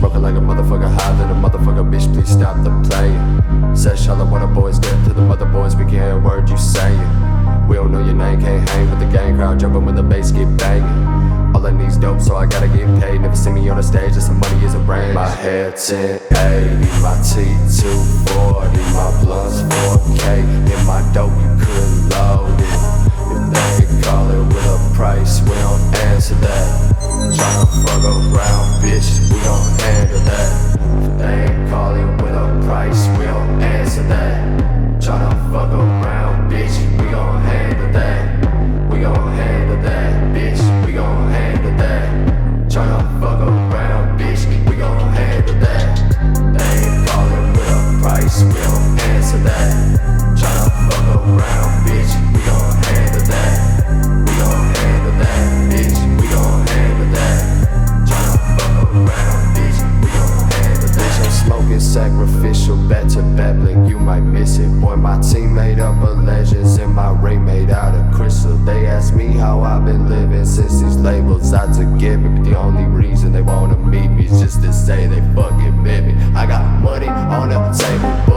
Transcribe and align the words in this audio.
Smoking 0.00 0.22
like 0.22 0.34
a 0.34 0.38
motherfucker 0.38 0.90
high, 0.90 1.12
then 1.18 1.28
a 1.28 1.34
motherfucker 1.34 1.84
bitch, 1.84 2.10
please 2.14 2.30
stop 2.30 2.56
the 2.64 2.70
play. 2.88 3.76
Says 3.76 4.08
all 4.08 4.16
I 4.22 4.44
a 4.44 4.46
boys, 4.46 4.78
dead 4.78 5.04
to 5.04 5.12
the 5.12 5.20
mother 5.20 5.44
boys, 5.44 5.76
we 5.76 5.82
can't 5.82 5.92
hear 5.92 6.12
a 6.12 6.18
word 6.18 6.48
you 6.48 6.56
say. 6.56 6.90
We 7.68 7.76
don't 7.76 7.92
know 7.92 8.02
your 8.02 8.14
name, 8.14 8.40
can't 8.40 8.66
hang 8.66 8.88
with 8.88 8.98
the 8.98 9.12
gang 9.12 9.36
crowd, 9.36 9.60
jumping 9.60 9.84
when 9.84 9.94
the 9.94 10.02
bass 10.02 10.30
get 10.30 10.56
banging. 10.56 11.54
All 11.54 11.66
I 11.66 11.70
need's 11.72 11.98
dope, 11.98 12.22
so 12.22 12.34
I 12.34 12.46
gotta 12.46 12.68
get 12.68 12.86
paid. 12.98 13.20
Never 13.20 13.36
see 13.36 13.50
me 13.50 13.68
on 13.68 13.78
a 13.78 13.82
stage, 13.82 14.14
just 14.14 14.28
some 14.28 14.40
money 14.40 14.64
is 14.64 14.72
a 14.72 14.78
brain. 14.78 15.12
My 15.12 15.28
head's 15.28 15.90
in 15.90 16.18
80, 16.30 16.76
my 17.02 17.20
T240. 17.20 18.89
Answer 49.00 49.38
that. 49.38 49.70
Tryna 50.38 50.68
fuck 50.88 51.06
around, 51.16 51.72
bitch, 51.86 52.12
we 52.32 52.40
gon' 52.46 52.74
handle 52.84 53.24
that. 53.30 53.56
We 54.26 54.32
gon' 54.40 54.64
handle 54.74 55.14
that, 55.20 55.40
bitch, 55.70 55.98
we 56.20 56.26
gon' 56.28 56.66
handle 56.66 57.10
that. 57.16 57.40
Tryna 58.08 58.36
fuck 58.56 58.92
around, 58.94 59.44
bitch, 59.56 59.78
we 60.00 60.08
gon' 60.16 60.50
handle 60.50 60.88
that. 60.88 61.00
Bitch, 61.00 61.18
I'm 61.24 61.32
smoking 61.46 61.80
sacrificial, 61.80 62.76
to 63.10 63.22
back, 63.36 63.56
you 63.88 63.98
might 63.98 64.20
miss 64.20 64.58
it. 64.58 64.68
Boy, 64.80 64.94
my 64.94 65.20
team 65.20 65.54
made 65.54 65.80
up 65.80 65.96
of 66.06 66.18
legends, 66.22 66.76
and 66.76 66.94
my 66.94 67.10
ring 67.20 67.44
made 67.44 67.70
out 67.70 67.94
of 67.94 68.14
crystal. 68.14 68.56
They 68.58 68.86
ask 68.86 69.14
me 69.14 69.32
how 69.32 69.60
I've 69.60 69.84
been 69.84 70.08
living 70.08 70.44
since 70.44 70.80
these 70.80 70.96
labels 70.96 71.52
out 71.52 71.74
to 71.74 71.84
me, 71.84 72.16
but 72.16 72.44
the 72.44 72.56
only 72.56 72.84
reason 72.84 73.32
they 73.32 73.42
wanna 73.42 73.76
meet 73.76 74.08
me 74.08 74.26
is 74.26 74.40
just 74.40 74.62
to 74.62 74.72
say 74.72 75.06
they 75.08 75.20
fucking 75.34 75.82
me. 75.82 76.14
I 76.36 76.46
got 76.46 76.64
money 76.80 77.08
on 77.08 77.48
the 77.48 77.58
table, 77.76 78.29